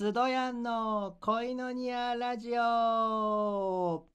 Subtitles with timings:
[0.00, 4.06] スドヤンの恋のニアラジオ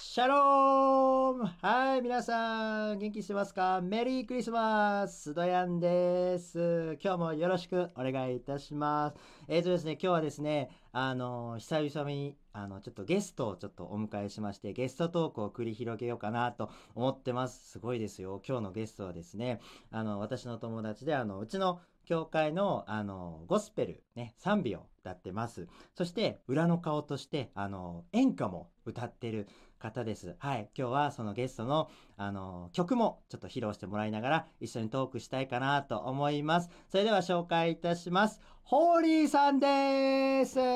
[0.00, 3.80] シャロームはい、皆さん、元気してますか？
[3.82, 6.96] メリークリスマススドヤンです。
[7.02, 9.16] 今日もよろしくお願いいたします。
[9.48, 17.72] えーとですね、今日はですね、あの、久々に、あの、ちょっとゲストをちょっとお迎えしまして、ゲストトークを繰り広げようかなと思ってます。
[17.72, 18.40] すごいですよ。
[18.46, 25.68] 今日のゲストはですね、あの、私の友達で、あの、うちの教会の、あの、ゴスペル、ね、賛美を歌ってます。
[25.94, 29.48] そして、裏の顔として、あの、演歌も歌ってる
[29.86, 30.34] 方です。
[30.40, 30.68] はい。
[30.76, 36.70] 今日はそのゲストの、あの、曲もちょっと披露してもらいながら、一緒にトークしたいかなと思います。
[36.88, 38.40] それでは紹介いたします。
[38.64, 40.70] ホーリーさんですはい、ど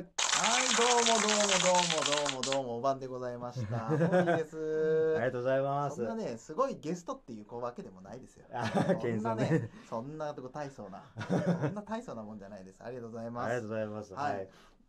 [0.00, 1.42] もどうも
[2.32, 3.78] どうもどうもどうもおばんでございました。
[3.78, 5.16] ホーリーです。
[5.20, 5.96] ありがとうございます。
[5.96, 8.46] そんなね、すごいゲストっていうわけでもないですよ。
[8.56, 12.82] あそケンんなさんねね、そんなとこ大層な、そんな大層なもんじゃないです。
[12.82, 13.44] ありがとうございます。
[13.44, 14.14] ありがとうございます。
[14.14, 14.48] ははいい。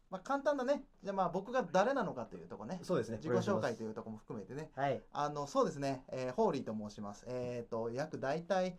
[0.09, 3.17] まあ簡単なね、じゃあまあ僕が誰なのかというとこね、そうですね。
[3.17, 5.01] 自己紹介というとこも含めてね、はい。
[5.11, 7.25] あのそうですね、えーホーリーと申します。
[7.27, 8.77] えっ、と約大体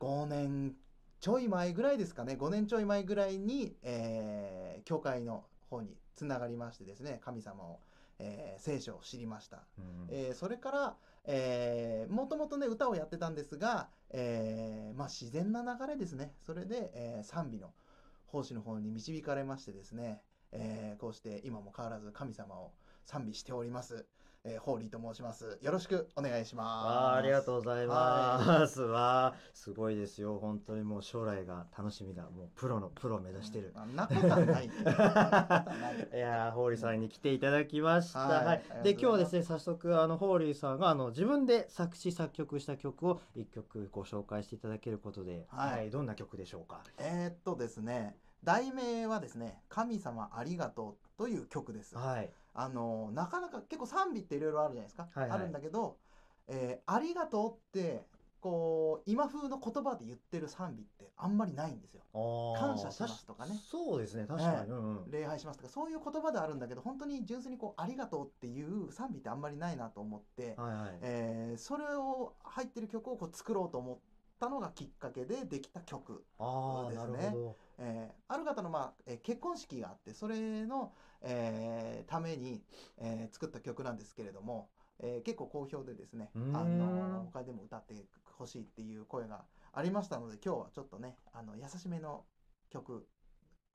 [0.00, 0.74] 5年
[1.20, 7.80] ちょい前ぐらいですかね、5年ちょい前ぐらいに、えー教会の方につながりましてですね、神様を、
[8.18, 9.64] えー聖書を知りました。
[9.78, 10.06] うん。
[10.10, 16.34] えーそれから、えーもともとね歌をやってたんですが、えーまあ、自然な流れですね。
[16.42, 17.72] それで、えー賛美の
[18.26, 20.20] 奉仕の方に導かれましてですね、
[20.52, 22.72] えーこうして今も変わらず神様を
[23.04, 24.06] 賛美しております、
[24.44, 28.80] えーホーリーと申しますよろしくお願いしますありがとうございます。
[28.82, 30.38] わあ、すごいですよ。
[30.38, 32.22] 本当にもう将来が楽しみだ。
[32.30, 33.72] もうプロのプロを目指してる。
[33.74, 34.68] あんなことはないい
[36.14, 38.20] いやーホーリーさんに来ていただきました。
[38.20, 46.82] はいはいで今日はですね早速あのホーリーさんがあの自分で作詞作曲した曲を一曲ご紹介していただけることで、はいどんな曲でしょうか？
[46.98, 52.30] えーっとですね題名はですね「神様ありがとう」という曲ですはい。
[52.54, 55.96] あのなかなか結構賛美っていろいろあるじゃないですか、はいはいあるんだけど、
[56.48, 58.06] えーありがとう」って
[58.40, 62.02] こう今風の言葉で言ってる賛美ってあんまりないんですよ。
[62.56, 64.56] 感謝しますとかね確そうですね確かに。
[64.56, 70.98] ええうんうん礼拝しますとかそういう言葉であるんだけど本当に純粋にこう「ありがとう」っていう賛美ってあんまりないなと思って、はいはい。
[71.02, 73.98] えーそれを入ってる曲をこう作ろうと思っ
[74.38, 76.24] たのがきっかけでできた曲。
[76.38, 82.62] ああ、ですねなるほえーある方の、まあえー結婚式があってそれの、えーために、
[82.98, 84.68] えー作った曲なんですけれども、
[85.00, 87.94] えー結構好評でですね、あの他でも歌って
[88.38, 92.24] ほしいっていう声がありましたので今日はちょっとねあの優しめの
[92.70, 93.06] 曲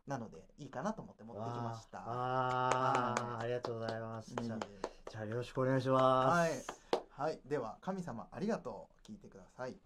[0.07, 1.41] なのでいいかなと思って持ど。
[1.41, 2.00] ってきました。
[2.00, 4.35] わああありがとうございます。
[4.35, 6.69] じゃあよろしくお願いします。
[7.18, 9.78] はい、はい、では神様ありがとう聞いてください。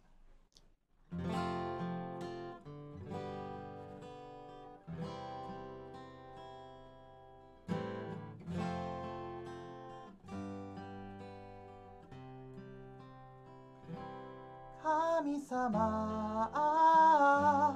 [15.17, 17.73] 神様あ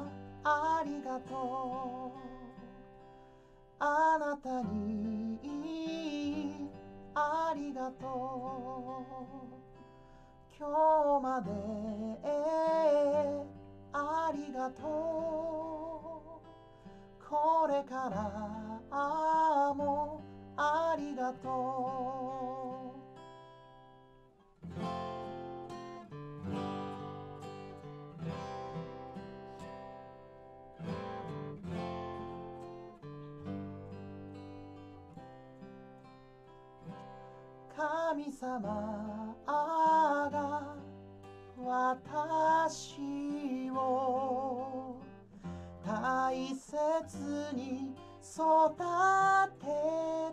[0.85, 2.19] りがとう。
[3.79, 6.69] あなたに
[7.13, 8.11] ありがとう。
[10.61, 10.75] 今日
[11.23, 11.49] まで
[13.93, 14.83] ありがと
[16.37, 17.27] う。
[17.27, 20.21] これからも
[20.55, 21.49] ありがと
[22.59, 23.01] う。
[37.75, 39.20] 神様。
[41.91, 44.95] 私を
[45.85, 47.17] 大切
[47.53, 47.93] に
[48.23, 48.77] 育
[49.59, 49.65] て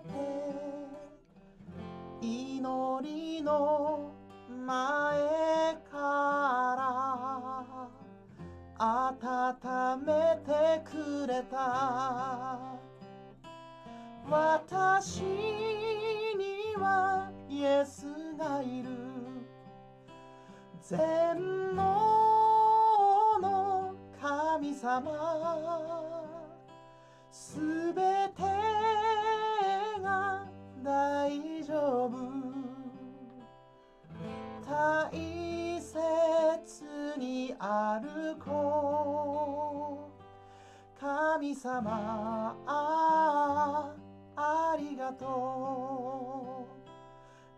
[0.06, 0.14] て
[2.20, 4.12] 祈りの
[4.48, 5.98] 前か
[6.78, 7.58] ら
[8.78, 12.78] 温めてくれた。
[14.30, 18.17] 私にはイエス
[20.88, 20.96] 全
[21.76, 21.84] 能
[23.42, 25.12] の神様。
[27.30, 27.60] す
[27.92, 28.00] べ
[28.34, 28.42] て
[30.02, 30.46] が
[30.82, 32.16] 大丈夫。
[34.66, 35.10] 大
[35.78, 35.92] 切
[37.18, 40.10] に歩こ
[40.96, 43.94] う神様あ
[44.36, 46.78] ありがとう。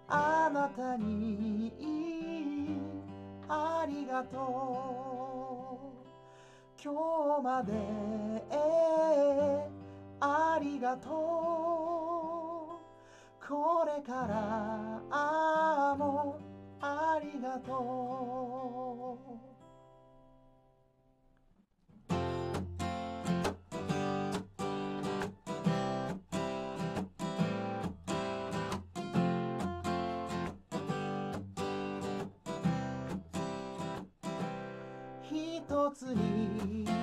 [0.09, 2.20] あなたに
[3.53, 4.41] ありがとう。
[6.81, 7.73] 今日まで
[10.21, 11.11] ありがとう。
[13.45, 16.39] これからも
[16.81, 18.00] ありがとう。
[35.33, 37.00] 一つに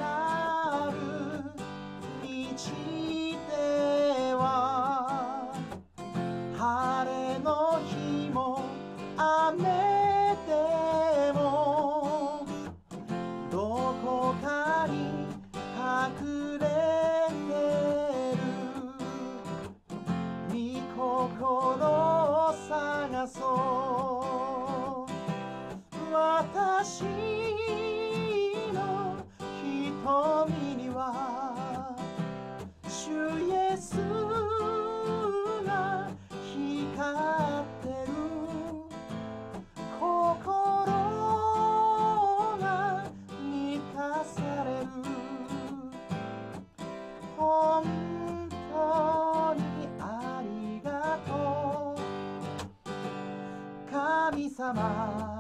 [54.74, 55.37] 神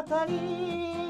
[0.00, 1.07] あ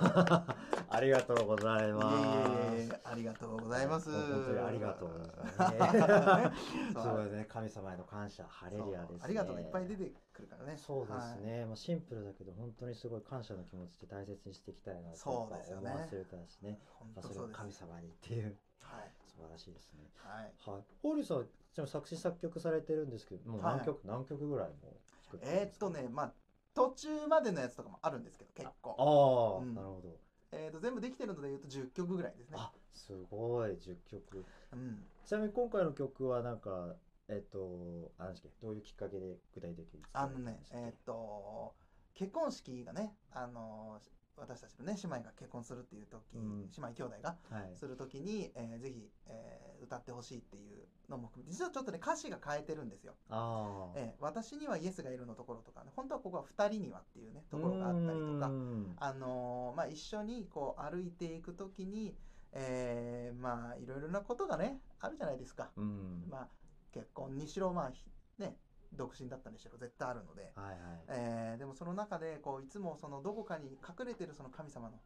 [0.00, 0.56] あ
[0.90, 2.76] ありがとうございます。
[2.76, 4.10] いえいえいえありがとうございます。
[4.10, 5.28] 本当にありがとうござい
[5.58, 6.50] ますね
[6.88, 9.18] す そうごいね、神様への感謝、ハレリアです、ね。
[9.22, 10.76] ありがとうがいっぱい出てくるからね。
[10.76, 17.48] そうですはいね、まあ、シンプルだけど本当にすごい感謝の気持ちって大切にしていきたいなと思わせるからしね、本まあ、それを。
[17.48, 19.10] 神様にっていうはい。
[19.26, 20.10] 素晴らしいですね。
[20.16, 20.44] はい。
[20.44, 21.48] はい、ホーリーさんはち
[21.78, 25.86] なみに作詞作曲されてるんですけどもう何曲、何曲ぐらいもう作ってるんえーですか？
[25.88, 26.32] っとね、まあ、
[26.76, 28.94] 途中までのやつとかもあるんですけど、結構。
[28.98, 30.16] ああ、うんなるほど
[30.52, 32.56] えーっと、全部できてるので言うと10曲ぐらいですね。
[32.60, 35.04] あすごい10曲うん。
[35.24, 36.94] ちなみに今回の曲はなんか
[37.28, 41.74] えっとあなんだっけどういうきっかけで具体的にあのねえーっと、
[42.14, 44.08] 結婚式がね、あのー
[44.38, 49.45] 私たちのね、姉妹が結婚するっていう時、うん姉妹兄弟がはいする時に、えーぜひ、えー
[49.86, 53.14] 歌ってほしいっていうのも含めて、実はちょっとね、歌詞が変えてるんですよ。
[53.30, 58.96] ああえー私にはイエスがいるのところとかね、本当はここは2人にはっていうね、ところがあったりとか、うん。
[58.98, 62.16] あのーまあ、一緒にこう歩いていくときに、
[62.52, 66.26] えーまあいろいろなことがねあるじゃないですか、うん。
[66.28, 66.48] まあ、
[66.92, 68.56] 結婚にしろまあひね
[68.92, 70.78] 独身だったにしろ絶対あるので、はいはい。
[71.08, 75.00] えーでもその中でこういつもそのどこかに隠れてるその神様の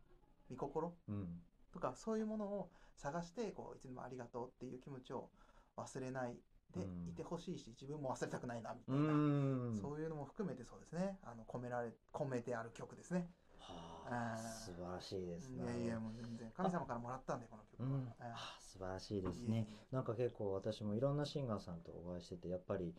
[0.50, 5.30] 御心うんとかそういうものを探してこういつもありがとうっていう気持ちを
[5.76, 6.34] 忘れない
[6.74, 7.08] でうん。
[7.08, 9.78] いてほしいし自分も忘れたくないなみたういな、ん。
[9.80, 11.18] そういうのも含めてそうですね。
[11.24, 13.28] あの込められ込めてある曲ですね。
[13.58, 15.64] はあ素晴らしいですね。
[15.64, 16.50] いやいやもう全然。
[16.56, 17.88] 神様からもらったんでこの曲は。
[17.88, 18.32] うん、えー。
[18.32, 19.66] あ素晴らしいですね。
[19.90, 22.94] なんか結構私もいろんなシンガーさんとお会いしててやっぱり。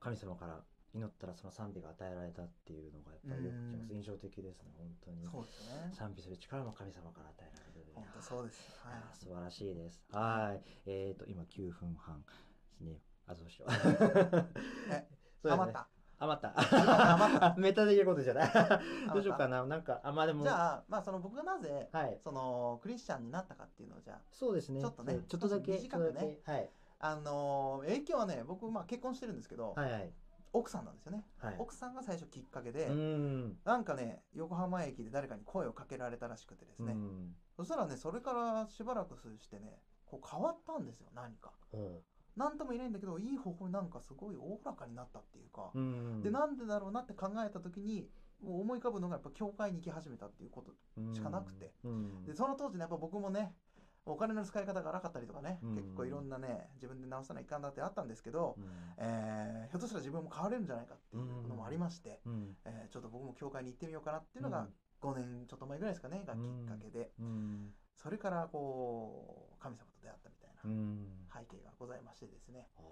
[0.00, 0.60] 神様から
[0.94, 3.90] 祈ったらその賛美が与えられたっていうのがやっぱりよく聞きます。
[3.90, 3.96] うん。
[3.96, 5.24] 印象的ですね本当に。
[5.30, 5.92] そうですね。
[5.92, 8.80] 賛美する力も神様から与えられる本当そうです。
[8.84, 8.94] はい。
[9.12, 10.06] 素晴らしいです。
[10.12, 10.62] はい。
[10.86, 12.28] えーと今9分半で
[12.76, 13.00] すね。
[13.26, 13.72] あどうしよう。
[13.72, 15.08] えそうですね。
[15.42, 15.88] 余った。
[16.18, 17.14] 余った。
[17.14, 17.54] 余った。
[17.58, 18.52] メタ的なことじゃない。
[18.52, 18.80] た。
[19.12, 19.64] どうしようかな。
[19.64, 20.42] なんかあまあでも。
[20.42, 22.18] じゃあまあその僕がなぜはい。
[22.22, 24.80] そのクリスチャンになったかっていうのをじゃあそうですね。
[24.80, 26.38] ちょっとねちょっとだけ短くね。
[26.44, 26.70] はい。
[26.98, 30.12] あのー影響はね僕まあ結婚してるんですけど、はいはい。
[30.52, 31.24] 奥さんなんですよね。
[31.38, 31.56] はい。
[31.58, 33.58] 奥さんが最初きっかけで、うん。
[33.64, 36.92] なんかね横浜駅で誰かに声をかけられたらしくてですね。
[36.92, 41.52] うんそしたらねそれからしばらくしてねこう変わったんですよ何か。
[42.36, 48.08] 何とも言えないんだけどいい方向になんかすごいおおらかになったっていうか、うんでなんでだろうなって考えた時に
[48.42, 50.72] もう思い浮かぶのがやっぱ教会に行き始めたっていうこと
[51.14, 53.52] しかなくて、うんでその当時ねやっぱ僕もね
[54.06, 58.64] お金の使い方が荒かったりとかね、うん結構いろんなね自分で直さないかんだってあったんですけど、うん。
[58.96, 64.66] えーひょっとしたら自分も変われるんじゃないかっていうのもありまして、うんえーちょっと僕も教会に行ってみようかなっていうのが
[65.00, 67.70] 5年ちょっと前ぐらいですかねがきっかけで、うん。
[67.96, 71.06] それからこう神様と出会ったみたいなうん。
[71.32, 72.82] 背景がございましてですね、あ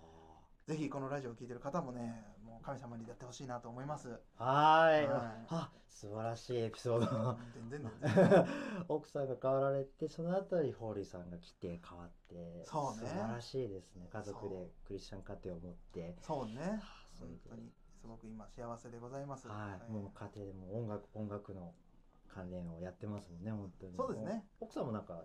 [0.67, 4.09] ぜひこのラジオを聞いてる方もねもう神様にやってほしいなと思います。
[4.09, 5.07] ーはーい。
[5.07, 5.47] はい。
[5.49, 7.39] あ素晴らしいエピソード。
[7.55, 8.47] 全然全然。
[8.89, 13.09] 奥さんが変わられてその後にホーリーさんが来て変わってそうね。
[13.09, 14.09] 素晴らしいですね。
[14.13, 16.17] 家族でクリスチャン家庭を持って。
[16.21, 16.81] そうね。
[17.19, 19.49] 本当にすごく今幸せでございます。
[19.49, 21.75] はい、もう家庭でも音楽音楽の
[22.33, 25.25] 関連をやってますもんね本当にそうですね奥さんもなんか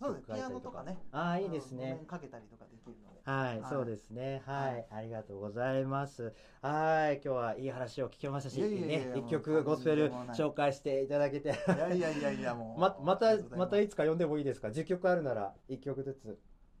[0.00, 0.98] そうですピアノとかね。
[1.10, 3.20] ああいいですねかけたりとかできるので。
[3.24, 4.42] はい、はいそうですね。
[4.44, 6.34] はい、はいありがとうございます。
[6.60, 12.80] はい、今日はいい話を聞けましたし、ね、一曲ゴスペル紹介していただけて、いやいやいやいやもう。
[12.80, 16.38] ままたまたいつか呼んでもいいですか？10曲あるなら1曲ずつ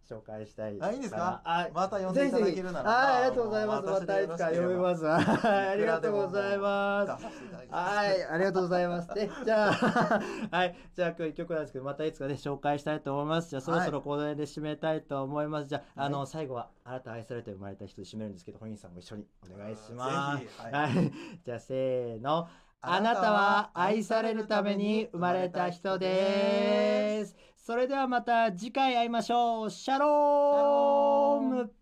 [0.08, 1.40] 紹介したいあいいんですか？
[1.44, 2.90] あまた呼んでいただけるなら。
[2.90, 3.86] はい、ありがとうございます。
[3.86, 5.04] またいつか呼びます。
[5.04, 7.24] はい、ありがとうございます。
[7.70, 9.08] はい、ありがとうございます。
[9.14, 9.72] で、じゃあ、
[10.56, 13.50] はい、じゃあ今日一曲なんですけど、またいつかね、紹介したいと思います。
[13.50, 15.66] じゃあそろそろこの辺で締めたいと思います。
[15.66, 20.46] じゃあ、あの、はい最後は、あなた愛されて生まれた人で締めるんですけど、本人さんも一緒にお願いします。
[20.72, 21.12] はい、
[21.44, 22.48] じゃあ、せーの。
[22.82, 27.34] あなたは愛されるために生まれた人です。
[27.66, 29.70] それではまた次回会いましょう。
[29.72, 31.74] シャローム